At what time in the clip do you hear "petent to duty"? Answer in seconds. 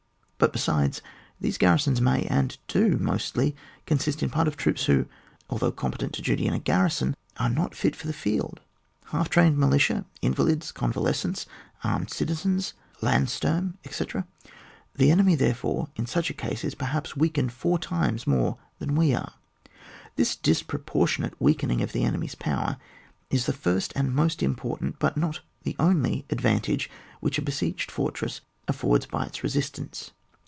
5.91-6.47